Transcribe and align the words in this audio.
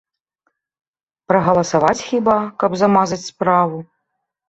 Прагаласаваць 1.33 2.05
хіба, 2.09 2.41
каб 2.65 2.71
замазаць 2.85 3.25
справу? 3.31 3.89